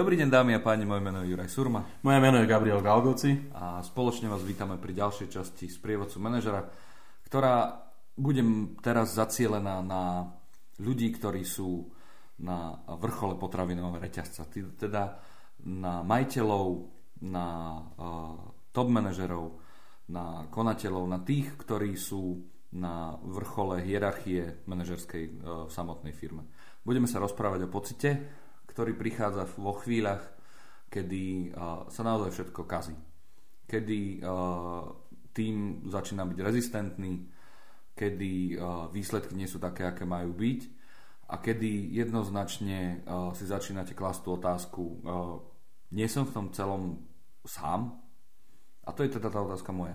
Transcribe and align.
Dobrý 0.00 0.16
deň 0.16 0.32
dámy 0.32 0.56
a 0.56 0.64
páni, 0.64 0.88
moje 0.88 1.04
meno 1.04 1.20
je 1.20 1.28
Juraj 1.28 1.52
Surma. 1.52 1.84
Moje 2.00 2.24
meno 2.24 2.40
je 2.40 2.48
Gabriel 2.48 2.80
Galgoci. 2.80 3.52
A 3.52 3.84
spoločne 3.84 4.32
vás 4.32 4.40
vítame 4.40 4.80
pri 4.80 4.96
ďalšej 4.96 5.28
časti 5.28 5.68
z 5.68 5.76
prievodcu 5.76 6.16
manažera, 6.16 6.64
ktorá 7.28 7.84
bude 8.16 8.40
teraz 8.80 9.12
zacielená 9.12 9.84
na 9.84 10.24
ľudí, 10.80 11.12
ktorí 11.12 11.44
sú 11.44 11.92
na 12.40 12.80
vrchole 12.96 13.36
potravinového 13.36 14.00
reťazca. 14.00 14.48
Teda 14.80 15.20
na 15.68 16.00
majiteľov, 16.00 16.66
na 17.20 17.46
uh, 17.76 18.56
top 18.72 18.88
manažerov, 18.88 19.60
na 20.08 20.48
konateľov, 20.48 21.12
na 21.12 21.20
tých, 21.20 21.60
ktorí 21.60 21.92
sú 22.00 22.40
na 22.72 23.20
vrchole 23.20 23.84
hierarchie 23.84 24.64
manažerskej 24.64 25.24
uh, 25.28 25.32
v 25.68 25.70
samotnej 25.76 26.16
firme. 26.16 26.48
Budeme 26.88 27.04
sa 27.04 27.20
rozprávať 27.20 27.68
o 27.68 27.72
pocite, 27.72 28.39
ktorý 28.70 28.94
prichádza 28.94 29.50
vo 29.58 29.74
chvíľach, 29.74 30.22
kedy 30.86 31.50
sa 31.90 32.02
naozaj 32.06 32.30
všetko 32.30 32.62
kazí. 32.70 32.94
Kedy 33.66 34.22
tým 35.30 35.86
začína 35.86 36.26
byť 36.26 36.38
rezistentný, 36.38 37.26
kedy 37.94 38.58
výsledky 38.94 39.34
nie 39.34 39.50
sú 39.50 39.58
také, 39.62 39.86
aké 39.86 40.06
majú 40.06 40.34
byť 40.34 40.60
a 41.30 41.38
kedy 41.38 41.94
jednoznačne 41.94 43.06
si 43.38 43.44
začínate 43.46 43.94
klásť 43.94 44.20
tú 44.26 44.34
otázku, 44.34 44.82
nie 45.94 46.10
som 46.10 46.26
v 46.26 46.34
tom 46.34 46.46
celom 46.50 47.06
sám? 47.46 48.02
A 48.82 48.90
to 48.90 49.06
je 49.06 49.14
teda 49.14 49.30
tá 49.30 49.38
otázka 49.38 49.70
moja. 49.70 49.94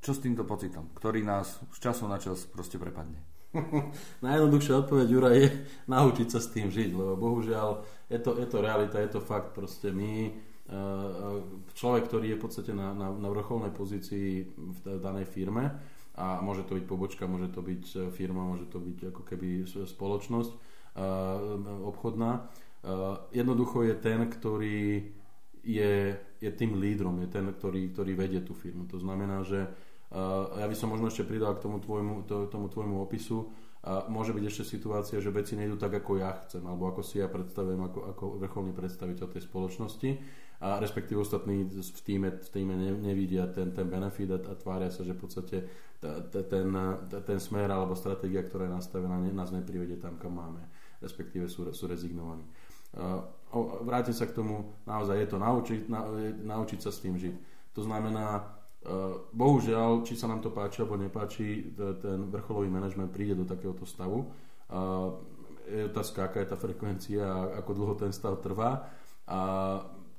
Čo 0.00 0.16
s 0.16 0.24
týmto 0.24 0.48
pocitom, 0.48 0.88
ktorý 0.96 1.20
nás 1.20 1.60
z 1.76 1.78
času 1.84 2.08
na 2.08 2.16
čas 2.16 2.48
proste 2.48 2.80
prepadne? 2.80 3.27
Najjednoduchšia 4.24 4.74
odpoveď, 4.84 5.06
Jura, 5.08 5.30
je 5.32 5.48
naučiť 5.88 6.28
sa 6.28 6.40
s 6.40 6.52
tým 6.52 6.68
žiť, 6.68 6.92
lebo 6.92 7.16
bohužiaľ 7.16 7.80
je 8.12 8.18
to, 8.20 8.36
je 8.36 8.46
to 8.48 8.58
realita, 8.60 9.00
je 9.00 9.10
to 9.16 9.20
fakt. 9.24 9.56
Proste 9.56 9.88
my, 9.88 10.32
človek, 11.72 12.12
ktorý 12.12 12.34
je 12.34 12.38
v 12.38 12.42
podstate 12.44 12.72
na, 12.76 12.92
na, 12.92 13.08
na 13.08 13.28
vrcholnej 13.32 13.72
pozícii 13.72 14.52
v 14.52 14.78
danej 15.00 15.24
firme, 15.24 15.72
a 16.18 16.42
môže 16.42 16.66
to 16.66 16.74
byť 16.74 16.84
pobočka, 16.84 17.30
môže 17.30 17.54
to 17.54 17.62
byť 17.62 17.84
e, 17.94 17.98
firma, 18.10 18.42
môže 18.42 18.66
to 18.66 18.82
byť 18.82 19.14
ako 19.14 19.22
keby 19.22 19.62
spoločnosť 19.70 20.52
obchodná. 21.86 22.50
Jednoducho 23.30 23.86
je 23.86 23.94
ten, 23.94 24.18
ktorý 24.26 25.06
je, 25.62 25.94
je 26.42 26.50
tým 26.50 26.74
lídrom, 26.74 27.22
je 27.22 27.30
ten, 27.30 27.46
ktorý, 27.46 27.94
ktorý 27.94 28.18
vedie 28.18 28.42
tú 28.42 28.50
firmu. 28.50 28.90
To 28.90 28.98
znamená, 28.98 29.46
že 29.46 29.70
ja 30.56 30.66
by 30.66 30.76
som 30.76 30.88
možno 30.88 31.12
ešte 31.12 31.28
pridal 31.28 31.56
k 31.56 31.64
tomu 31.68 31.84
tvojmu, 31.84 32.24
to, 32.24 32.48
tomu 32.48 32.72
tvojmu 32.72 33.04
opisu, 33.04 33.52
a 33.78 34.10
môže 34.10 34.34
byť 34.34 34.44
ešte 34.44 34.64
situácia, 34.66 35.22
že 35.22 35.30
veci 35.30 35.54
nejdú 35.54 35.78
tak, 35.78 36.02
ako 36.02 36.18
ja 36.18 36.34
chcem, 36.44 36.60
alebo 36.66 36.90
ako 36.90 37.00
si 37.06 37.22
ja 37.22 37.30
predstavujem 37.30 37.78
ako, 37.78 38.00
ako 38.10 38.24
vrcholný 38.42 38.72
predstaviteľ 38.74 39.26
tej 39.30 39.46
spoločnosti 39.46 40.10
a 40.58 40.82
respektíve 40.82 41.22
ostatní 41.22 41.62
v 41.70 42.00
týme, 42.02 42.42
v 42.42 42.50
týme 42.50 42.74
nevidia 42.98 43.46
ten, 43.46 43.70
ten 43.70 43.86
benefit 43.86 44.34
a, 44.34 44.38
a 44.50 44.58
tvária 44.58 44.90
sa, 44.90 45.06
že 45.06 45.14
v 45.14 45.20
podstate 45.22 45.56
ten, 46.34 46.66
ten 47.22 47.38
smer 47.38 47.70
alebo 47.70 47.94
stratégia, 47.94 48.42
ktorá 48.42 48.66
je 48.66 48.76
nastavená, 48.82 49.14
nás 49.14 49.54
neprivedie 49.54 50.02
tam, 50.02 50.18
kam 50.18 50.34
máme, 50.34 50.66
respektíve 50.98 51.46
sú, 51.46 51.70
sú 51.70 51.86
rezignovaní. 51.86 52.42
Vrátim 53.86 54.12
sa 54.12 54.26
k 54.26 54.34
tomu, 54.34 54.74
naozaj 54.90 55.22
je 55.22 55.28
to 55.30 55.38
naučiť, 55.38 55.80
na, 55.86 56.02
naučiť 56.42 56.82
sa 56.82 56.90
s 56.90 56.98
tým 56.98 57.14
žiť. 57.14 57.34
To 57.78 57.86
znamená, 57.86 58.57
bohužiaľ, 59.34 60.06
či 60.06 60.14
sa 60.14 60.30
nám 60.30 60.40
to 60.40 60.54
páči 60.54 60.80
alebo 60.82 60.96
nepáči, 60.96 61.74
ten 61.76 62.30
vrcholový 62.30 62.70
manažment 62.70 63.10
príde 63.10 63.34
do 63.34 63.44
takéhoto 63.44 63.82
stavu. 63.82 64.30
Je 65.68 65.84
otázka, 65.84 66.30
aká 66.30 66.40
je 66.40 66.48
tá 66.48 66.56
frekvencia 66.56 67.20
a 67.20 67.60
ako 67.60 67.70
dlho 67.74 67.94
ten 67.98 68.14
stav 68.14 68.40
trvá. 68.40 68.88
A 69.28 69.40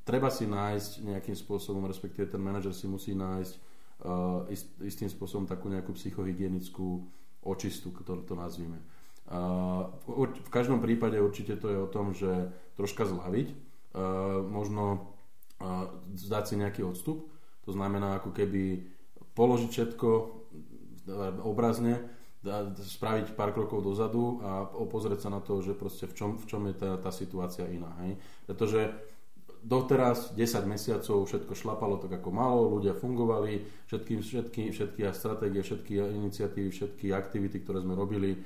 treba 0.05 0.29
si 0.29 0.45
nájsť 0.45 0.91
nejakým 1.01 1.33
spôsobom, 1.33 1.87
respektíve 1.89 2.29
ten 2.29 2.41
manažer 2.41 2.75
si 2.75 2.85
musí 2.85 3.17
nájsť 3.17 3.53
ist, 4.53 4.67
istým 4.85 5.09
spôsobom 5.09 5.49
takú 5.49 5.71
nejakú 5.71 5.95
psychohygienickú 5.97 7.03
očistu, 7.41 7.89
ktorú 7.95 8.27
to 8.27 8.35
nazvime. 8.37 8.77
V 10.05 10.51
každom 10.51 10.81
prípade 10.83 11.17
určite 11.17 11.57
to 11.57 11.67
je 11.69 11.79
o 11.79 11.89
tom, 11.89 12.13
že 12.13 12.51
troška 12.75 13.05
zlaviť, 13.05 13.47
uh, 13.49 14.41
možno 14.45 15.15
zdať 16.15 16.43
si 16.47 16.55
nejaký 16.55 16.81
odstup, 16.87 17.27
to 17.69 17.77
znamená 17.77 18.17
ako 18.17 18.33
keby 18.33 18.81
položiť 19.37 19.69
všetko 19.69 20.09
obrazne, 21.45 22.01
spraviť 22.73 23.37
pár 23.37 23.53
krokov 23.53 23.85
dozadu 23.85 24.41
a 24.41 24.65
opozrieť 24.65 25.27
sa 25.27 25.29
na 25.29 25.43
to, 25.43 25.61
že 25.61 25.77
proste 25.77 26.09
v 26.09 26.13
čom, 26.17 26.29
v 26.41 26.45
čom 26.49 26.65
je 26.65 26.75
tá, 26.81 26.97
tá 26.97 27.13
situácia 27.13 27.69
iná. 27.69 27.93
Hej? 28.01 28.17
Pretože 28.49 28.89
doteraz 29.59 30.31
10 30.33 30.63
mesiacov 30.65 31.27
všetko 31.27 31.51
šlapalo 31.51 31.99
tak 31.99 32.15
ako 32.23 32.29
malo, 32.31 32.71
ľudia 32.79 32.95
fungovali, 32.95 33.85
všetky, 33.91 34.23
všetky, 34.23 34.61
všetky 34.71 35.01
stratégie, 35.11 35.61
všetky 35.61 35.99
iniciatívy, 35.99 36.69
všetky 36.71 37.11
aktivity, 37.11 37.59
ktoré 37.59 37.83
sme 37.83 37.93
robili, 37.93 38.31
e, 38.33 38.39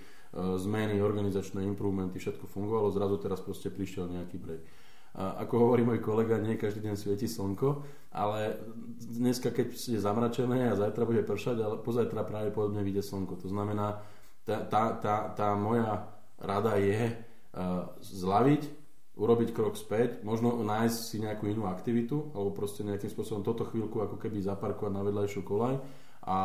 zmeny, 0.58 0.98
organizačné 0.98 1.62
improvementy, 1.70 2.18
všetko 2.18 2.50
fungovalo, 2.50 2.90
zrazu 2.90 3.22
teraz 3.22 3.46
proste 3.46 3.70
prišiel 3.70 4.10
nejaký 4.10 4.38
break. 4.42 4.64
Ako 5.14 5.70
hovorí 5.70 5.86
môj 5.86 6.02
kolega, 6.02 6.42
nie 6.42 6.58
každý 6.58 6.90
deň 6.90 6.96
svieti 6.98 7.30
slnko, 7.30 7.86
ale 8.18 8.58
dneska, 8.98 9.54
keď 9.54 9.78
je 9.78 10.02
zamračené 10.02 10.74
a 10.74 10.78
zajtra 10.78 11.06
bude 11.06 11.22
pršať, 11.22 11.62
ale 11.62 11.76
pozajtra 11.86 12.26
práve 12.26 12.50
podobne 12.50 12.82
vyjde 12.82 13.06
slnko. 13.06 13.38
To 13.46 13.48
znamená, 13.54 14.02
tá, 14.42 14.66
tá, 14.66 14.98
tá, 14.98 15.16
tá 15.38 15.54
moja 15.54 16.10
rada 16.42 16.82
je 16.82 17.14
uh, 17.14 17.94
zlaviť, 18.02 18.66
urobiť 19.14 19.50
krok 19.54 19.78
späť, 19.78 20.26
možno 20.26 20.58
nájsť 20.66 20.98
si 20.98 21.22
nejakú 21.22 21.46
inú 21.46 21.70
aktivitu, 21.70 22.34
alebo 22.34 22.50
proste 22.50 22.82
nejakým 22.82 23.14
spôsobom 23.14 23.46
toto 23.46 23.70
chvíľku 23.70 24.02
ako 24.02 24.18
keby 24.18 24.42
zaparkovať 24.42 24.94
na 24.98 25.06
vedľajšiu 25.06 25.42
kolaj 25.46 25.78
a, 25.78 25.78
a 26.26 26.38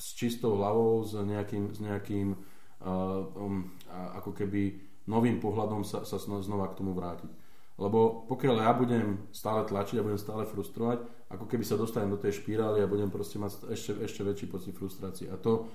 s 0.00 0.16
čistou 0.16 0.56
hlavou, 0.56 1.04
s 1.04 1.12
nejakým, 1.12 1.76
s 1.76 1.78
nejakým 1.84 2.32
a, 2.32 3.20
um, 3.36 3.68
ako 4.16 4.32
keby 4.32 4.80
novým 5.12 5.36
pohľadom 5.44 5.84
sa, 5.84 6.08
sa 6.08 6.16
znova 6.16 6.72
k 6.72 6.78
tomu 6.80 6.96
vrátiť. 6.96 7.45
Lebo 7.76 8.24
pokiaľ 8.24 8.56
ja 8.64 8.72
budem 8.72 9.28
stále 9.36 9.68
tlačiť 9.68 10.00
a 10.00 10.06
budem 10.06 10.16
stále 10.16 10.48
frustrovať, 10.48 11.28
ako 11.28 11.44
keby 11.44 11.60
sa 11.60 11.76
dostanem 11.76 12.08
do 12.08 12.16
tej 12.16 12.40
špirály 12.40 12.80
a 12.80 12.88
budem 12.88 13.12
proste 13.12 13.36
mať 13.36 13.68
ešte, 13.68 14.00
ešte 14.00 14.24
väčší 14.24 14.46
pocit 14.48 14.72
frustrácie. 14.72 15.28
A 15.28 15.36
to 15.36 15.68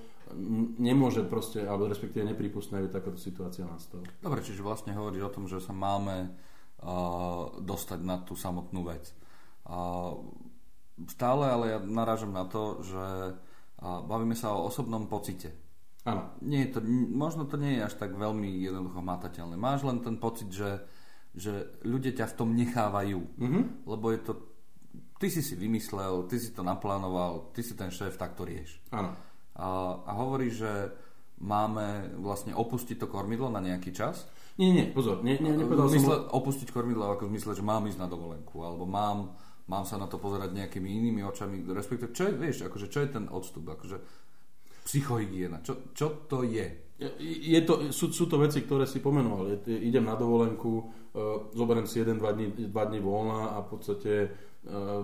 nemôže 0.82 1.22
proste, 1.30 1.62
alebo 1.62 1.86
respektíve 1.86 2.26
nepripustné, 2.26 2.82
aby 2.82 2.90
takáto 2.90 3.22
situácia 3.22 3.70
nastala. 3.70 4.10
Dobre, 4.18 4.42
čiže 4.42 4.66
vlastne 4.66 4.98
hovoríš 4.98 5.30
o 5.30 5.34
tom, 5.34 5.46
že 5.46 5.62
sa 5.62 5.78
máme 5.78 6.34
uh, 6.82 7.62
dostať 7.62 8.00
na 8.02 8.18
tú 8.26 8.34
samotnú 8.34 8.82
vec. 8.82 9.14
Uh, 9.70 10.26
stále 11.06 11.54
ale 11.54 11.66
ja 11.78 11.80
narážam 11.84 12.34
na 12.34 12.50
to, 12.50 12.82
že 12.82 13.06
uh, 13.38 14.02
bavíme 14.10 14.34
sa 14.34 14.58
o 14.58 14.66
osobnom 14.66 15.06
pocite. 15.06 15.54
Áno. 16.02 16.34
Nie 16.42 16.66
je 16.66 16.74
to, 16.74 16.80
možno 17.14 17.46
to 17.46 17.62
nie 17.62 17.78
je 17.78 17.86
až 17.86 17.94
tak 17.94 18.18
veľmi 18.18 18.50
jednoducho 18.58 19.06
matateľné. 19.06 19.54
Máš 19.54 19.86
len 19.86 20.02
ten 20.02 20.18
pocit, 20.18 20.50
že 20.50 20.82
že 21.32 21.80
ľudia 21.88 22.12
ťa 22.12 22.26
v 22.32 22.38
tom 22.38 22.50
nechávajú. 22.56 23.22
Mm-hmm. 23.40 23.64
Lebo 23.88 24.06
je 24.12 24.20
to... 24.20 24.32
Ty 25.22 25.28
si 25.30 25.46
si 25.46 25.54
vymyslel, 25.54 26.26
ty 26.26 26.42
si 26.42 26.50
to 26.50 26.66
naplánoval, 26.66 27.54
ty 27.54 27.62
si 27.62 27.78
ten 27.78 27.94
šéf, 27.94 28.18
tak 28.18 28.34
to 28.34 28.42
rieš. 28.42 28.82
Áno. 28.90 29.14
A, 29.54 29.68
a 30.02 30.12
hovorí, 30.18 30.50
že 30.50 30.90
máme 31.42 32.18
vlastne 32.18 32.54
opustiť 32.58 32.98
to 32.98 33.08
kormidlo 33.10 33.50
na 33.50 33.62
nejaký 33.62 33.94
čas. 33.94 34.26
Nie, 34.58 34.74
nie, 34.74 34.86
pozor. 34.90 35.22
Nie, 35.22 35.38
nie, 35.42 35.54
zmysle, 35.58 36.26
som... 36.26 36.34
Opustiť 36.34 36.70
kormidlo 36.74 37.14
ako 37.14 37.30
v 37.30 37.38
zmysle, 37.38 37.52
že 37.58 37.64
mám 37.66 37.86
ísť 37.86 38.02
na 38.02 38.10
dovolenku, 38.10 38.62
alebo 38.62 38.86
mám, 38.86 39.34
mám 39.66 39.86
sa 39.86 39.98
na 39.98 40.06
to 40.06 40.22
pozerať 40.22 40.54
nejakými 40.54 40.90
inými 40.90 41.22
očami, 41.26 41.66
respektíve, 41.70 42.14
čo 42.14 42.30
je, 42.30 42.34
vieš, 42.38 42.58
akože, 42.70 42.88
čo 42.90 43.00
je 43.02 43.10
ten 43.10 43.26
odstup, 43.30 43.66
akože 43.74 43.98
psychohygiena, 44.86 45.62
čo, 45.62 45.94
čo 45.94 46.26
to 46.26 46.44
je? 46.46 46.91
Je 47.18 47.58
to, 47.66 47.90
sú, 47.90 48.14
sú 48.14 48.30
to 48.30 48.38
veci, 48.38 48.62
ktoré 48.62 48.86
si 48.86 49.02
pomenoval. 49.02 49.66
Idem 49.66 50.06
na 50.06 50.14
dovolenku, 50.14 50.72
uh, 50.78 51.50
zoberiem 51.50 51.90
si 51.90 51.98
jeden, 51.98 52.22
dva 52.22 52.30
dní, 52.30 52.70
dva 52.70 52.86
dní 52.86 53.02
voľna 53.02 53.58
a 53.58 53.66
v 53.66 53.68
podstate 53.74 54.12
uh, 54.30 55.02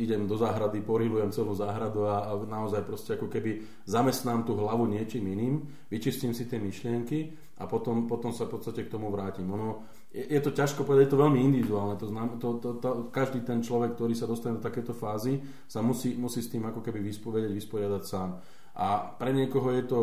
idem 0.00 0.24
do 0.24 0.40
záhrady, 0.40 0.80
porilujem 0.80 1.28
celú 1.28 1.52
záhradu 1.52 2.08
a, 2.08 2.32
a 2.32 2.40
naozaj 2.48 2.80
proste 2.80 3.20
ako 3.20 3.28
keby 3.28 3.60
zamestnám 3.84 4.48
tú 4.48 4.56
hlavu 4.56 4.88
niečím 4.88 5.28
iným, 5.28 5.68
vyčistím 5.92 6.32
si 6.32 6.48
tie 6.48 6.56
myšlienky 6.56 7.36
a 7.60 7.68
potom, 7.68 8.08
potom 8.08 8.32
sa 8.32 8.48
v 8.48 8.56
podstate 8.56 8.88
k 8.88 8.92
tomu 8.96 9.12
vrátim. 9.12 9.44
Ono, 9.52 9.84
je, 10.08 10.24
je 10.32 10.40
to 10.40 10.56
ťažko 10.56 10.88
povedať, 10.88 11.12
je 11.12 11.12
to 11.12 11.22
veľmi 11.28 11.44
individuálne. 11.44 12.00
To 12.00 12.08
znam, 12.08 12.40
to, 12.40 12.56
to, 12.56 12.80
to, 12.80 13.12
každý 13.12 13.44
ten 13.44 13.60
človek, 13.60 14.00
ktorý 14.00 14.16
sa 14.16 14.24
dostane 14.24 14.56
do 14.56 14.64
takéto 14.64 14.96
fázy, 14.96 15.44
sa 15.68 15.84
musí, 15.84 16.16
musí 16.16 16.40
s 16.40 16.48
tým 16.48 16.64
ako 16.64 16.80
keby 16.80 17.04
vyspovedať, 17.04 17.52
vysporiadať 17.52 18.02
sám. 18.08 18.40
A 18.80 19.12
pre 19.12 19.36
niekoho 19.36 19.74
je 19.76 19.84
to 19.84 20.00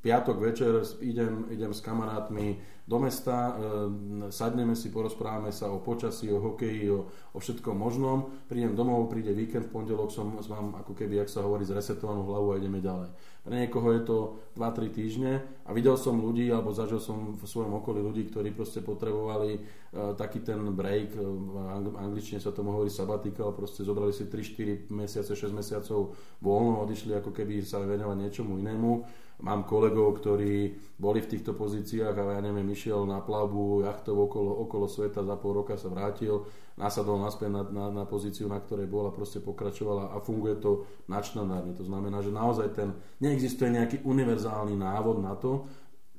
piatok 0.00 0.40
večer 0.40 0.82
idem, 1.00 1.46
idem 1.50 1.74
s 1.74 1.80
kamarátmi 1.80 2.58
do 2.88 2.96
mesta, 2.96 3.52
e, 3.52 4.32
sadneme 4.32 4.72
si, 4.72 4.88
porozprávame 4.88 5.52
sa 5.52 5.68
o 5.68 5.84
počasí, 5.84 6.32
o 6.32 6.40
hokeji, 6.40 6.88
o, 6.88 7.04
o 7.36 7.38
všetkom 7.38 7.76
možnom, 7.76 8.32
prídem 8.48 8.72
domov, 8.72 9.12
príde 9.12 9.36
víkend, 9.36 9.68
v 9.68 9.76
pondelok 9.76 10.08
som 10.08 10.32
mám 10.48 10.72
ako 10.80 10.96
keby, 10.96 11.20
ak 11.20 11.28
sa 11.28 11.44
hovorí, 11.44 11.68
zresetovanú 11.68 12.24
hlavu 12.24 12.56
a 12.56 12.58
ideme 12.58 12.80
ďalej. 12.80 13.12
Pre 13.44 13.52
niekoho 13.52 13.92
je 13.92 14.02
to 14.08 14.16
2-3 14.56 14.88
týždne 14.88 15.32
a 15.64 15.70
videl 15.76 16.00
som 16.00 16.16
ľudí, 16.16 16.48
alebo 16.48 16.72
zažil 16.72 17.00
som 17.00 17.36
v 17.36 17.44
svojom 17.44 17.76
okolí 17.76 18.00
ľudí, 18.00 18.28
ktorí 18.32 18.56
proste 18.56 18.84
potrebovali 18.84 19.56
uh, 19.56 20.12
taký 20.12 20.44
ten 20.44 20.60
break, 20.76 21.16
v 21.16 21.96
angličtine 21.96 22.44
sa 22.44 22.52
tomu 22.52 22.76
hovorí 22.76 22.92
sabbatical, 22.92 23.56
proste 23.56 23.88
zobrali 23.88 24.12
si 24.12 24.28
3-4 24.28 24.92
mesiace, 24.92 25.32
6 25.32 25.48
mesiacov 25.56 26.12
voľno, 26.44 26.84
odišli 26.84 27.16
ako 27.16 27.32
keby 27.32 27.64
sa 27.64 27.80
venovať 27.80 28.16
niečomu 28.20 28.60
inému. 28.60 28.90
Mám 29.38 29.70
kolegov, 29.70 30.18
ktorí 30.18 30.74
boli 30.98 31.22
v 31.22 31.30
týchto 31.30 31.54
pozíciách, 31.54 32.10
ale 32.10 32.30
ja 32.36 32.42
neviem, 32.42 32.66
išiel 32.78 33.02
na 33.10 33.18
plavbu 33.18 33.82
jachtov 33.82 34.30
okolo, 34.30 34.62
okolo 34.62 34.86
sveta, 34.86 35.26
za 35.26 35.34
pol 35.34 35.58
roka 35.58 35.74
sa 35.74 35.90
vrátil, 35.90 36.46
nasadol 36.78 37.18
naspäť 37.18 37.50
na, 37.50 37.62
na, 37.66 37.84
na 37.90 38.04
pozíciu, 38.06 38.46
na 38.46 38.62
ktorej 38.62 38.86
bola, 38.86 39.10
proste 39.10 39.42
pokračovala 39.42 40.14
a 40.14 40.22
funguje 40.22 40.62
to 40.62 40.86
nadštandardne. 41.10 41.74
To 41.74 41.82
znamená, 41.82 42.22
že 42.22 42.30
naozaj 42.30 42.70
ten, 42.78 42.94
neexistuje 43.18 43.74
nejaký 43.74 44.06
univerzálny 44.06 44.78
návod 44.78 45.18
na 45.18 45.34
to, 45.34 45.66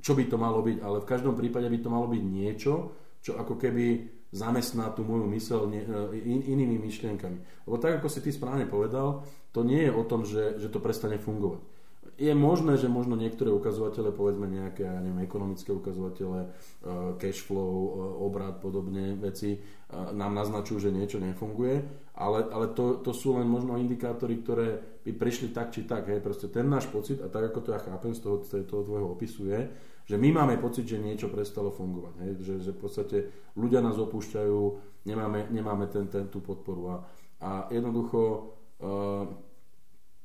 čo 0.03 0.11
by 0.19 0.27
to 0.27 0.35
malo 0.35 0.59
byť, 0.59 0.83
ale 0.83 0.99
v 0.99 1.07
každom 1.07 1.39
prípade 1.39 1.71
by 1.71 1.79
to 1.79 1.87
malo 1.87 2.11
byť 2.11 2.23
niečo, 2.27 2.73
čo 3.23 3.39
ako 3.39 3.55
keby 3.55 4.19
zamestná 4.35 4.91
tú 4.91 5.07
moju 5.07 5.25
mysel 5.31 5.71
e, 5.71 5.79
in, 6.27 6.43
inými 6.43 6.75
myšlienkami. 6.83 7.65
Lebo 7.65 7.75
tak, 7.79 8.03
ako 8.03 8.11
si 8.11 8.19
ty 8.19 8.29
správne 8.35 8.67
povedal, 8.67 9.23
to 9.55 9.63
nie 9.63 9.87
je 9.87 9.91
o 9.95 10.03
tom, 10.03 10.27
že, 10.27 10.59
že 10.59 10.67
to 10.67 10.83
prestane 10.83 11.15
fungovať 11.15 11.78
je 12.19 12.35
možné, 12.35 12.75
že 12.75 12.91
možno 12.91 13.15
niektoré 13.15 13.47
ukazovatele, 13.47 14.11
povedzme 14.11 14.51
nejaké, 14.51 14.83
ja 14.83 14.99
neviem, 14.99 15.23
ekonomické 15.23 15.71
ukazovatele, 15.71 16.45
e, 16.45 16.47
cash 17.15 17.47
flow, 17.47 17.71
e, 17.71 17.89
obrad, 18.27 18.59
podobne 18.59 19.15
veci, 19.15 19.55
e, 19.55 19.59
nám 20.11 20.35
naznačujú, 20.35 20.83
že 20.83 20.91
niečo 20.91 21.23
nefunguje, 21.23 21.79
ale, 22.19 22.51
ale 22.51 22.75
to, 22.75 22.99
to 22.99 23.15
sú 23.15 23.39
len 23.39 23.47
možno 23.47 23.79
indikátory, 23.79 24.43
ktoré 24.43 24.99
by 25.07 25.15
prišli 25.15 25.55
tak 25.55 25.71
či 25.71 25.87
tak. 25.87 26.11
Hej. 26.11 26.19
Proste 26.19 26.51
ten 26.51 26.67
náš 26.67 26.91
pocit, 26.91 27.23
a 27.23 27.31
tak 27.31 27.55
ako 27.55 27.59
to 27.63 27.69
ja 27.71 27.79
chápem 27.79 28.11
z 28.11 28.19
toho, 28.19 28.43
z 28.43 28.67
toho 28.67 28.83
tvojho 28.83 29.07
opisu, 29.15 29.47
je, 29.47 29.61
že 30.03 30.19
my 30.19 30.43
máme 30.43 30.59
pocit, 30.59 30.83
že 30.83 30.99
niečo 30.99 31.31
prestalo 31.31 31.71
fungovať. 31.71 32.13
Hej. 32.19 32.31
Že, 32.43 32.53
že 32.67 32.71
v 32.75 32.79
podstate 32.83 33.17
ľudia 33.55 33.79
nás 33.79 33.95
opúšťajú, 33.95 34.59
nemáme, 35.07 35.47
nemáme 35.55 35.87
ten, 35.87 36.11
ten, 36.11 36.27
tú 36.27 36.43
podporu. 36.43 36.83
A, 36.91 36.95
a 37.39 37.49
jednoducho 37.71 38.19
uh, 38.83 39.48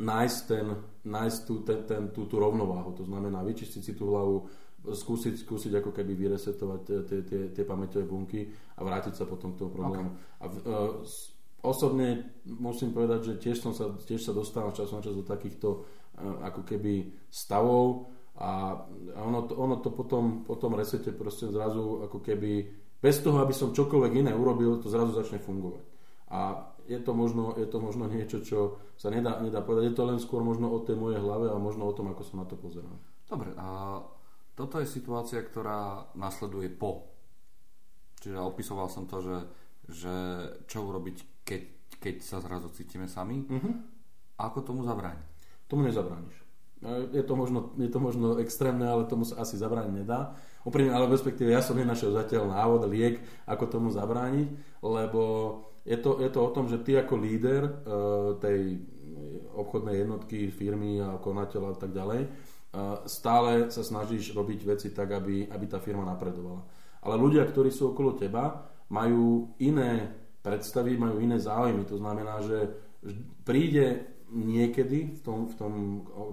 nájsť, 0.01 0.39
ten, 0.51 0.67
nájsť 1.07 1.39
tú, 1.47 1.55
ten, 1.63 1.79
ten, 1.87 2.03
tú, 2.11 2.27
tú 2.27 2.37
rovnováhu. 2.43 2.95
To 2.99 3.05
znamená 3.07 3.47
vyčistiť 3.47 3.83
si 3.83 3.93
tú 3.95 4.11
hlavu, 4.11 4.49
skúsiť, 4.85 5.47
skúsiť 5.47 5.73
ako 5.81 5.91
keby 5.95 6.13
vyresetovať 6.13 6.81
tie, 7.07 7.19
tie, 7.25 7.41
tie 7.55 7.65
pamäťové 7.65 8.05
bunky 8.05 8.51
a 8.77 8.81
vrátiť 8.83 9.15
sa 9.17 9.25
potom 9.25 9.55
k 9.55 9.65
tomu 9.65 9.71
problému. 9.73 10.11
Okay. 10.13 10.43
A 10.43 10.45
uh, 10.51 10.93
osobne 11.65 12.37
musím 12.45 12.93
povedať, 12.93 13.33
že 13.33 13.35
tiež, 13.41 13.57
som 13.63 13.73
sa, 13.73 13.95
tiež 14.03 14.21
sa 14.21 14.37
dostávam 14.37 14.75
čas 14.77 14.91
na 14.93 15.01
čas 15.01 15.17
do 15.17 15.25
takýchto 15.25 15.69
uh, 15.81 16.45
ako 16.53 16.67
keby 16.67 17.15
stavov 17.31 18.13
a 18.35 18.83
ono 19.15 19.47
to, 19.47 19.55
ono 19.55 19.79
to 19.79 19.95
potom, 19.95 20.43
potom 20.43 20.75
resete 20.75 21.15
proste 21.15 21.47
zrazu 21.55 22.03
ako 22.03 22.19
keby 22.19 22.67
bez 22.99 23.23
toho, 23.23 23.39
aby 23.39 23.55
som 23.55 23.71
čokoľvek 23.71 24.13
iné 24.27 24.33
urobil, 24.35 24.81
to 24.83 24.91
zrazu 24.91 25.15
začne 25.15 25.39
fungovať. 25.39 25.85
A 26.35 26.73
je 26.85 27.01
to 27.01 27.13
možno, 27.17 27.57
je 27.57 27.67
to 27.67 27.79
možno 27.81 28.05
niečo, 28.07 28.45
čo 28.45 28.81
sa 29.01 29.09
nedá, 29.09 29.41
nedá 29.41 29.65
povedať. 29.65 29.93
Je 29.93 29.97
to 29.97 30.05
len 30.05 30.21
skôr 30.21 30.45
možno 30.45 30.69
o 30.69 30.83
tej 30.85 31.01
mojej 31.01 31.21
hlave 31.21 31.49
a 31.49 31.57
možno 31.57 31.89
o 31.89 31.97
tom, 31.97 32.13
ako 32.13 32.23
sa 32.23 32.35
na 32.41 32.45
to 32.45 32.61
pozerám. 32.61 32.97
Dobre, 33.25 33.57
a 33.57 34.01
toto 34.55 34.79
je 34.79 34.87
situácia, 34.87 35.41
ktorá 35.41 36.13
nasleduje 36.15 36.69
po. 36.71 37.09
Čiže 38.21 38.39
opisoval 38.39 38.89
som 38.93 39.09
to, 39.09 39.21
že, 39.21 39.37
že 39.91 40.15
čo 40.69 40.85
urobiť, 40.85 41.45
keď, 41.45 41.63
keď 41.99 42.15
sa 42.21 42.39
zrazu 42.41 42.71
cítime 42.73 43.09
sami. 43.09 43.45
Uh-huh. 43.45 43.75
Ako 44.39 44.63
tomu 44.63 44.85
zabrániť? 44.85 45.27
Tomu 45.67 45.89
nezabrániš. 45.89 46.37
Je 47.17 47.25
to, 47.25 47.33
možno, 47.33 47.73
je 47.81 47.89
to 47.89 47.97
možno 47.97 48.37
extrémne, 48.45 48.85
ale 48.85 49.09
tomu 49.09 49.25
sa 49.25 49.41
asi 49.41 49.57
zabrániť 49.57 50.05
nedá. 50.05 50.37
Úprimne, 50.69 50.93
ale 50.93 51.09
respektíve 51.09 51.49
ja 51.49 51.65
som 51.65 51.81
nenašiel 51.81 52.13
zatiaľ 52.13 52.53
návod, 52.53 52.93
liek, 52.93 53.25
ako 53.49 53.65
tomu 53.73 53.89
zabrániť, 53.89 54.53
lebo 54.85 55.21
je 55.85 55.97
to, 56.01 56.21
je 56.21 56.31
to 56.33 56.41
o 56.41 56.51
tom, 56.51 56.65
že 56.67 56.81
ty 56.81 56.97
ako 56.97 57.15
líder 57.21 57.63
uh, 57.65 57.73
tej 58.41 58.81
obchodnej 59.55 60.03
jednotky, 60.03 60.49
firmy 60.49 60.99
a 60.99 61.21
konateľa 61.21 61.69
a 61.73 61.79
tak 61.79 61.93
ďalej, 61.93 62.21
uh, 62.25 63.05
stále 63.05 63.69
sa 63.69 63.85
snažíš 63.85 64.33
robiť 64.33 64.61
veci 64.65 64.89
tak, 64.91 65.13
aby, 65.13 65.53
aby 65.53 65.65
tá 65.69 65.79
firma 65.79 66.09
napredovala. 66.09 66.65
Ale 67.05 67.21
ľudia, 67.21 67.45
ktorí 67.45 67.69
sú 67.69 67.93
okolo 67.93 68.17
teba, 68.17 68.65
majú 68.89 69.53
iné 69.61 70.09
predstavy, 70.41 70.97
majú 70.97 71.21
iné 71.21 71.37
záujmy. 71.37 71.85
To 71.89 72.01
znamená, 72.01 72.41
že 72.41 72.59
príde 73.45 74.14
niekedy 74.33 75.15
v 75.15 75.21
tom, 75.21 75.47
v 75.47 75.55
tom, 75.55 75.73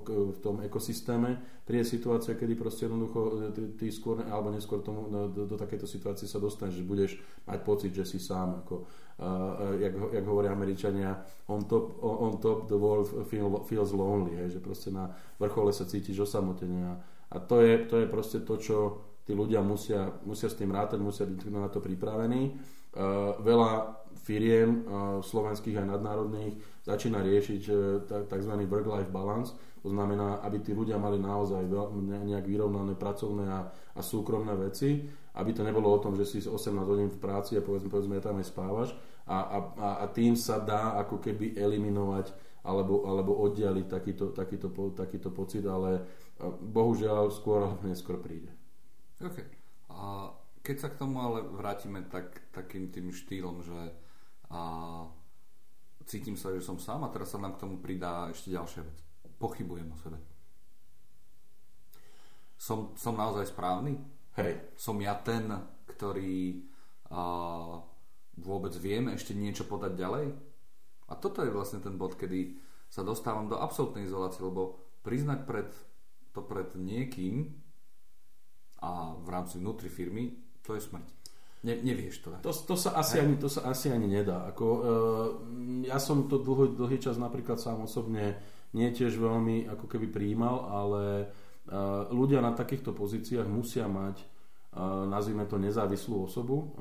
v 0.07 0.39
tom 0.39 0.55
ekosystéme 0.63 1.37
príde 1.67 1.83
situácia, 1.83 2.39
kedy 2.39 2.55
proste 2.55 2.87
jednoducho 2.87 3.19
e, 3.19 3.51
ty, 3.51 3.61
ty 3.75 3.85
skôr 3.91 4.23
alebo 4.25 4.49
neskôr 4.49 4.79
tomu, 4.79 5.11
do, 5.11 5.45
do, 5.45 5.55
takéto 5.59 5.83
situácie 5.83 6.25
sa 6.25 6.39
dostaneš, 6.39 6.81
že 6.81 6.87
budeš 6.87 7.11
mať 7.45 7.59
pocit, 7.61 7.91
že 7.91 8.07
si 8.07 8.17
sám. 8.17 8.63
Ako, 8.65 8.75
uh, 8.83 9.75
jak, 9.77 9.93
jak 9.93 10.25
hovoria 10.25 10.55
Američania, 10.55 11.19
on 11.51 11.67
top, 11.67 11.99
on 12.01 12.39
top 12.39 12.71
the 12.71 12.79
world 12.79 13.07
feel, 13.27 13.51
feels 13.67 13.91
lonely, 13.91 14.39
hej, 14.39 14.57
že 14.57 14.59
proste 14.63 14.89
na 14.89 15.11
vrchole 15.37 15.69
sa 15.75 15.83
cítiš 15.85 16.25
osamotene. 16.25 16.79
A, 16.87 16.93
a 17.31 17.37
to, 17.43 17.61
je, 17.61 17.85
to 17.85 18.01
je 18.01 18.07
proste 18.07 18.41
to, 18.47 18.55
čo 18.57 18.77
tí 19.27 19.37
ľudia 19.37 19.61
musia, 19.61 20.09
musia 20.25 20.49
s 20.49 20.57
tým 20.57 20.73
rátať, 20.73 20.97
musia 20.97 21.29
byť 21.29 21.53
na 21.53 21.69
to 21.69 21.83
pripravení. 21.83 22.57
Uh, 22.91 23.37
veľa 23.39 24.00
firiem 24.19 24.69
uh, 24.83 25.19
slovenských 25.23 25.79
aj 25.81 25.87
nadnárodných 25.87 26.55
začína 26.81 27.21
riešiť 27.21 27.61
tzv. 28.25 28.53
work-life 28.65 29.13
balance, 29.13 29.53
to 29.81 29.89
znamená, 29.89 30.41
aby 30.45 30.61
tí 30.61 30.77
ľudia 30.77 31.01
mali 31.01 31.17
naozaj 31.17 31.65
nejak 32.25 32.45
vyrovnané 32.45 32.93
pracovné 32.93 33.45
a, 33.49 33.61
súkromné 34.01 34.53
veci, 34.57 35.05
aby 35.37 35.53
to 35.53 35.65
nebolo 35.65 35.89
o 35.89 36.01
tom, 36.01 36.13
že 36.13 36.25
si 36.25 36.37
18 36.41 36.73
hodín 36.85 37.09
v 37.09 37.21
práci 37.21 37.57
a 37.57 37.65
povedzme, 37.65 37.89
povedzme 37.89 38.21
tam 38.21 38.37
aj 38.37 38.49
spávaš 38.49 38.89
a, 39.25 39.37
a, 39.37 39.59
a 40.01 40.05
tým 40.09 40.37
sa 40.37 40.61
dá 40.61 40.97
ako 41.01 41.21
keby 41.21 41.57
eliminovať 41.57 42.33
alebo, 42.61 43.09
alebo 43.09 43.41
oddialiť 43.41 43.85
takýto, 43.89 44.25
takýto, 44.37 44.69
takýto 44.93 45.29
pocit, 45.33 45.65
ale 45.65 46.05
bohužiaľ 46.61 47.33
skôr 47.33 47.65
alebo 47.65 47.89
neskôr 47.89 48.21
príde. 48.21 48.53
OK. 49.17 49.37
A 49.89 50.29
keď 50.61 50.75
sa 50.77 50.87
k 50.93 50.99
tomu 51.01 51.21
ale 51.21 51.41
vrátime 51.41 52.05
tak, 52.05 52.40
takým 52.51 52.91
tým 52.91 53.11
štýlom, 53.11 53.63
že 53.63 53.79
a, 54.51 54.61
cítim 56.05 56.35
sa, 56.35 56.51
že 56.51 56.63
som 56.63 56.77
sám 56.77 57.07
a 57.07 57.13
teraz 57.13 57.31
sa 57.31 57.39
nám 57.39 57.55
k 57.55 57.61
tomu 57.63 57.79
pridá 57.79 58.27
ešte 58.31 58.51
ďalšia 58.51 58.83
vec 58.83 58.99
pochybujem 59.41 59.89
o 59.89 59.97
sebe. 59.97 60.21
Som, 62.61 62.93
som 62.93 63.17
naozaj 63.17 63.49
správny? 63.49 63.97
Hej. 64.37 64.77
Som 64.77 65.01
ja 65.01 65.17
ten, 65.17 65.49
ktorý 65.89 66.61
a, 67.09 67.21
vôbec 68.37 68.77
viem 68.77 69.09
ešte 69.09 69.33
niečo 69.33 69.65
podať 69.65 69.97
ďalej? 69.97 70.25
A 71.09 71.13
toto 71.17 71.41
je 71.41 71.49
vlastne 71.49 71.81
ten 71.81 71.97
bod, 71.97 72.15
kedy 72.15 72.55
sa 72.87 73.01
dostávam 73.01 73.49
do 73.49 73.57
absolútnej 73.57 74.05
izolácie, 74.05 74.45
lebo 74.45 74.93
priznať 75.01 75.39
pred, 75.49 75.69
to 76.31 76.45
pred 76.45 76.69
niekým 76.77 77.49
a 78.79 79.17
v 79.17 79.27
rámci 79.27 79.57
vnútri 79.57 79.89
firmy, 79.89 80.37
to 80.61 80.77
je 80.77 80.85
smrť. 80.85 81.20
Ne, 81.61 81.77
nevieš 81.77 82.25
to. 82.25 82.29
To, 82.41 82.49
to, 82.49 82.75
sa 82.75 82.97
asi 82.97 83.21
ani, 83.21 83.37
to 83.37 83.45
sa 83.45 83.69
asi 83.69 83.93
ani 83.93 84.09
nedá. 84.09 84.49
Ako, 84.49 84.65
uh, 84.65 84.81
ja 85.85 86.01
som 86.01 86.25
to 86.25 86.41
dlhý, 86.41 86.73
dlhý 86.73 86.97
čas 86.97 87.21
napríklad 87.21 87.61
sám 87.61 87.85
osobne 87.85 88.41
nie 88.73 88.89
tiež 88.89 89.13
veľmi 89.13 89.69
ako 89.69 89.85
keby 89.85 90.09
príjmal, 90.09 90.65
ale 90.65 91.03
uh, 91.69 92.09
ľudia 92.09 92.41
na 92.41 92.57
takýchto 92.57 92.97
pozíciách 92.97 93.45
musia 93.45 93.85
mať 93.85 94.25
nazvime 95.07 95.43
to 95.51 95.59
nezávislú 95.59 96.31
osobu. 96.31 96.71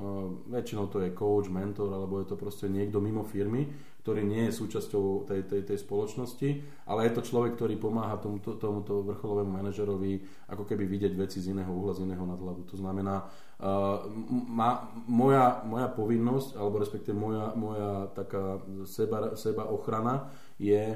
Väčšinou 0.47 0.87
to 0.87 1.03
je 1.03 1.11
coach, 1.11 1.51
mentor, 1.51 1.91
alebo 1.91 2.23
je 2.23 2.31
to 2.31 2.39
proste 2.39 2.71
niekto 2.71 3.03
mimo 3.03 3.27
firmy, 3.27 3.67
ktorý 4.01 4.23
nie 4.23 4.47
je 4.47 4.57
súčasťou 4.57 5.27
tej, 5.27 5.43
tej, 5.45 5.61
tej 5.67 5.77
spoločnosti, 5.77 6.49
ale 6.87 7.05
je 7.05 7.13
to 7.19 7.27
človek, 7.27 7.59
ktorý 7.59 7.75
pomáha 7.77 8.17
tomuto, 8.17 8.55
tomuto 8.55 9.03
vrcholovému 9.05 9.51
manažerovi 9.51 10.23
ako 10.49 10.63
keby 10.65 10.87
vidieť 10.87 11.13
veci 11.19 11.43
z 11.43 11.51
iného 11.51 11.69
uhla, 11.69 11.93
z 11.93 12.07
iného 12.07 12.23
nadhľadu. 12.23 12.65
To 12.71 12.79
znamená, 12.79 13.27
uh, 13.61 14.07
moja, 15.05 15.61
moja 15.67 15.91
povinnosť, 15.91 16.57
alebo 16.57 16.79
respektíve 16.81 17.13
moja, 17.13 17.53
moja 17.53 18.07
taká 18.15 18.63
seba, 18.87 19.35
seba 19.35 19.67
ochrana 19.67 20.31
je 20.57 20.95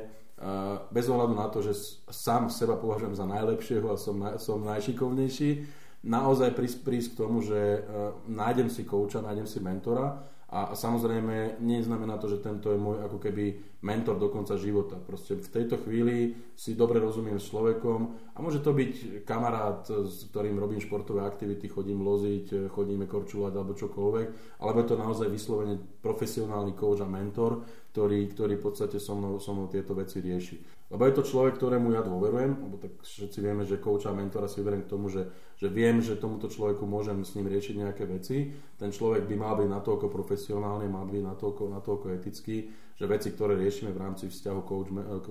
bez 0.92 1.06
ohľadu 1.08 1.32
na 1.32 1.48
to, 1.48 1.64
že 1.64 2.04
sám 2.12 2.52
seba 2.52 2.76
považujem 2.76 3.16
za 3.16 3.24
najlepšieho 3.24 3.88
a 3.88 3.96
som, 3.96 4.20
som 4.36 4.60
najšikovnejší, 4.68 5.64
naozaj 6.06 6.54
prísť, 6.54 6.78
prísť 6.86 7.10
k 7.14 7.20
tomu, 7.20 7.42
že 7.42 7.82
nájdem 8.30 8.70
si 8.70 8.86
kouča, 8.86 9.26
nájdem 9.26 9.50
si 9.50 9.58
mentora 9.58 10.22
a, 10.46 10.72
a 10.72 10.74
samozrejme 10.78 11.58
neznamená 11.60 12.22
to, 12.22 12.30
že 12.30 12.46
tento 12.46 12.70
je 12.70 12.78
môj 12.78 13.02
ako 13.02 13.18
keby 13.18 13.76
mentor 13.82 14.22
do 14.22 14.30
konca 14.30 14.58
života. 14.58 14.98
Proste 14.98 15.38
v 15.38 15.50
tejto 15.50 15.82
chvíli 15.82 16.38
si 16.54 16.78
dobre 16.78 17.02
rozumiem 17.02 17.42
s 17.42 17.50
človekom 17.50 18.34
a 18.34 18.38
môže 18.42 18.62
to 18.62 18.74
byť 18.74 19.26
kamarát, 19.26 19.86
s 19.86 20.30
ktorým 20.30 20.58
robím 20.62 20.82
športové 20.82 21.26
aktivity, 21.26 21.66
chodím 21.70 22.06
loziť, 22.06 22.70
chodíme 22.70 23.10
korčulovať 23.10 23.54
alebo 23.54 23.74
čokoľvek, 23.74 24.28
alebo 24.62 24.78
je 24.82 24.88
to 24.88 24.96
naozaj 24.98 25.28
vyslovene 25.30 25.76
profesionálny 26.02 26.78
coach 26.78 27.02
a 27.02 27.10
mentor, 27.10 27.66
ktorý, 27.96 28.28
ktorý 28.36 28.60
v 28.60 28.66
podstate 28.68 29.00
so 29.00 29.16
mnou, 29.16 29.40
so 29.40 29.56
mnou 29.56 29.72
tieto 29.72 29.96
veci 29.96 30.20
rieši. 30.20 30.92
Lebo 30.92 31.08
je 31.08 31.16
to 31.16 31.24
človek, 31.24 31.56
ktorému 31.56 31.96
ja 31.96 32.04
dôverujem, 32.04 32.52
lebo 32.60 32.76
tak 32.76 33.00
všetci 33.00 33.40
vieme, 33.40 33.64
že 33.64 33.80
coacha 33.80 34.12
a 34.12 34.18
mentora 34.20 34.52
si 34.52 34.60
vyberiem 34.60 34.84
k 34.84 34.92
tomu, 34.92 35.08
že, 35.08 35.32
že 35.56 35.72
viem, 35.72 36.04
že 36.04 36.20
tomuto 36.20 36.52
človeku 36.52 36.84
môžem 36.84 37.24
s 37.24 37.40
ním 37.40 37.48
riešiť 37.48 37.80
nejaké 37.80 38.04
veci. 38.04 38.52
Ten 38.76 38.92
človek 38.92 39.24
by 39.32 39.36
mal 39.40 39.56
byť 39.56 39.70
natoľko 39.72 40.12
profesionálny, 40.12 40.92
mal 40.92 41.08
byť 41.08 41.24
natoľko, 41.24 41.64
natoľko 41.72 42.06
etický, 42.20 42.68
že 43.00 43.08
veci, 43.08 43.32
ktoré 43.32 43.56
riešime 43.56 43.96
v 43.96 44.02
rámci 44.04 44.28
vzťahu 44.28 44.60
coach, 44.68 44.90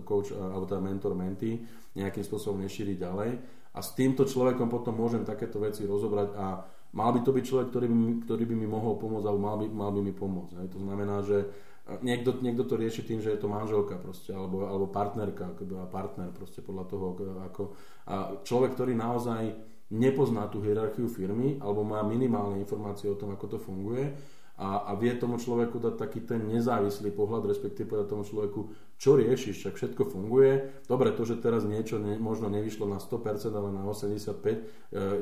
coach 0.08 0.32
alebo 0.32 0.64
teda 0.64 0.80
mentor 0.80 1.12
mentee 1.12 1.60
nejakým 1.92 2.24
spôsobom 2.24 2.64
nešíriť 2.64 2.96
ďalej. 2.96 3.30
A 3.76 3.78
s 3.84 3.92
týmto 3.92 4.24
človekom 4.24 4.72
potom 4.72 4.96
môžem 4.96 5.20
takéto 5.20 5.60
veci 5.60 5.84
rozobrať 5.84 6.28
a 6.32 6.64
mal 6.94 7.10
by 7.10 7.20
to 7.26 7.34
byť 7.34 7.44
človek, 7.44 7.66
ktorý 7.74 7.86
by, 7.90 7.96
ktorý 8.24 8.44
by 8.46 8.54
mi 8.54 8.68
mohol 8.70 8.94
pomôcť 8.96 9.26
alebo 9.26 9.42
mal 9.42 9.56
by, 9.58 9.66
mal 9.68 9.90
by 9.90 10.00
mi 10.00 10.14
pomôcť. 10.14 10.54
To 10.70 10.78
znamená, 10.78 11.20
že 11.26 11.50
Niekto, 11.84 12.40
niekto 12.40 12.64
to 12.64 12.80
rieši 12.80 13.04
tým, 13.04 13.20
že 13.20 13.36
je 13.36 13.44
to 13.44 13.52
manželka 13.52 14.00
proste, 14.00 14.32
alebo, 14.32 14.64
alebo 14.64 14.88
partnerka, 14.88 15.52
partner 15.92 16.32
proste 16.32 16.64
podľa 16.64 16.84
toho, 16.88 17.04
ako... 17.44 17.62
A 18.08 18.40
človek, 18.40 18.72
ktorý 18.72 18.96
naozaj 18.96 19.52
nepozná 19.92 20.48
tú 20.48 20.64
hierarchiu 20.64 21.12
firmy, 21.12 21.60
alebo 21.60 21.84
má 21.84 22.00
minimálne 22.00 22.56
informácie 22.56 23.04
o 23.12 23.20
tom, 23.20 23.36
ako 23.36 23.44
to 23.52 23.58
funguje, 23.60 24.16
a, 24.54 24.86
a 24.86 24.94
vie 24.94 25.10
tomu 25.18 25.34
človeku 25.34 25.82
dať 25.82 25.94
taký 25.98 26.22
ten 26.22 26.46
nezávislý 26.46 27.10
pohľad, 27.10 27.50
respektíve 27.50 27.90
povedať 27.90 28.06
tomu 28.06 28.22
človeku, 28.22 28.60
čo 28.94 29.18
riešiš, 29.18 29.58
však 29.58 29.74
všetko 29.74 30.02
funguje. 30.14 30.84
Dobre, 30.86 31.10
to, 31.10 31.26
že 31.26 31.42
teraz 31.42 31.66
niečo 31.66 31.98
ne, 31.98 32.14
možno 32.22 32.46
nevyšlo 32.46 32.86
na 32.86 33.02
100%, 33.02 33.50
ale 33.50 33.74
na 33.74 33.82
85%, 33.82 34.14
e, 34.14 34.58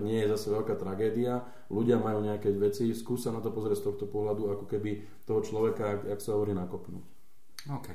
nie 0.04 0.20
je 0.20 0.36
zase 0.36 0.52
veľká 0.52 0.76
tragédia. 0.76 1.48
Ľudia 1.72 1.96
majú 1.96 2.20
nejaké 2.20 2.52
veci, 2.52 2.92
skúsa 2.92 3.32
na 3.32 3.40
to 3.40 3.48
pozrieť 3.48 3.80
z 3.80 3.86
tohto 3.88 4.04
pohľadu, 4.04 4.52
ako 4.52 4.64
keby 4.68 5.24
toho 5.24 5.40
človeka, 5.40 5.96
ak, 5.96 6.00
ak 6.12 6.20
sa 6.20 6.36
hovorí, 6.36 6.52
nakopnúť. 6.52 7.04
OK. 7.72 7.88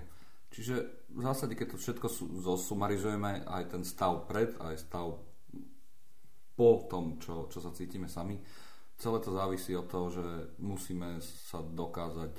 Čiže 0.50 0.76
v 1.14 1.22
zásade, 1.22 1.54
keď 1.54 1.76
to 1.76 1.78
všetko 1.78 2.08
zosumarizujeme, 2.42 3.46
aj 3.46 3.78
ten 3.78 3.86
stav 3.86 4.26
pred, 4.26 4.58
aj 4.58 4.90
stav 4.90 5.22
po 6.58 6.90
tom, 6.90 7.22
čo, 7.22 7.46
čo 7.46 7.62
sa 7.62 7.70
cítime 7.70 8.10
sami, 8.10 8.42
celé 8.98 9.18
to 9.22 9.30
závisí 9.32 9.78
od 9.78 9.88
toho, 9.88 10.10
že 10.10 10.26
musíme 10.58 11.22
sa 11.22 11.62
dokázať 11.62 12.34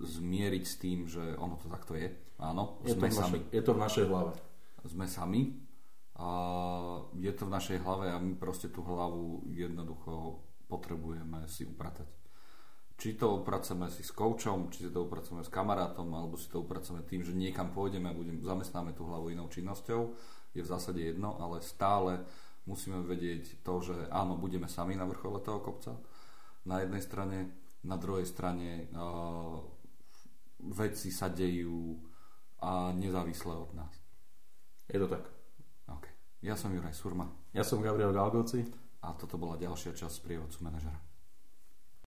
zmieriť 0.00 0.64
s 0.64 0.74
tým, 0.80 0.98
že 1.04 1.36
ono 1.36 1.60
to 1.60 1.68
takto 1.68 1.92
je. 1.92 2.08
Áno, 2.40 2.80
je 2.88 2.96
sme 2.96 3.12
to 3.12 3.20
sami. 3.20 3.38
Naše, 3.44 3.52
je 3.52 3.62
to 3.62 3.72
v 3.76 3.80
našej 3.80 4.04
hlave. 4.08 4.32
Sme 4.88 5.06
sami. 5.06 5.42
A 6.20 6.28
je 7.16 7.32
to 7.32 7.48
v 7.48 7.54
našej 7.56 7.78
hlave 7.80 8.12
a 8.12 8.20
my 8.20 8.36
proste 8.36 8.68
tú 8.68 8.84
hlavu 8.84 9.44
jednoducho 9.52 10.40
potrebujeme 10.68 11.48
si 11.48 11.64
upratať. 11.64 12.08
Či 13.00 13.16
to 13.16 13.40
upracujeme 13.40 13.88
si 13.88 14.04
s 14.04 14.12
koučom, 14.12 14.68
či 14.68 14.84
si 14.84 14.90
to 14.92 15.08
upracujeme 15.08 15.40
s 15.40 15.48
kamarátom, 15.48 16.04
alebo 16.12 16.36
si 16.36 16.52
to 16.52 16.60
upracujeme 16.60 17.00
tým, 17.08 17.24
že 17.24 17.32
niekam 17.32 17.72
pôjdeme 17.72 18.12
a 18.12 18.16
budem, 18.16 18.44
zamestnáme 18.44 18.92
tú 18.92 19.08
hlavu 19.08 19.32
inou 19.32 19.48
činnosťou, 19.48 20.12
je 20.52 20.60
v 20.60 20.68
zásade 20.68 21.00
jedno, 21.00 21.40
ale 21.40 21.64
stále 21.64 22.20
musíme 22.68 23.00
vedieť 23.04 23.64
to, 23.64 23.74
že 23.80 23.96
áno, 24.12 24.36
budeme 24.36 24.68
sami 24.68 24.96
na 24.98 25.08
vrchole 25.08 25.40
toho 25.40 25.60
kopca 25.60 25.96
na 26.68 26.84
jednej 26.84 27.00
strane, 27.00 27.38
na 27.84 27.96
druhej 27.96 28.28
strane 28.28 28.92
uh, 28.92 29.56
veci 30.76 31.08
sa 31.08 31.32
dejú 31.32 31.96
a 32.60 32.92
nezávisle 32.92 33.54
od 33.56 33.72
nás. 33.72 33.94
Je 34.84 35.00
to 35.00 35.08
tak. 35.08 35.24
Okay. 35.88 36.12
Ja 36.44 36.58
som 36.58 36.74
Juraj 36.76 36.92
Surma. 36.92 37.24
Ja 37.56 37.64
som 37.64 37.80
Gabriel 37.80 38.12
Galgoci. 38.12 38.68
A 39.00 39.16
toto 39.16 39.40
bola 39.40 39.56
ďalšia 39.56 39.96
časť 39.96 40.20
prievodcu 40.20 40.60
manažera. 40.60 41.09